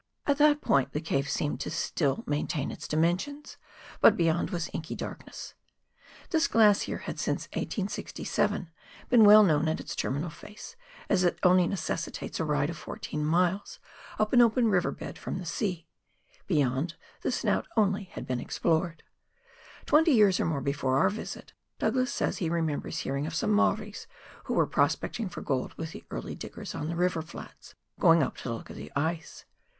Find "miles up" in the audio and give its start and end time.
13.23-14.33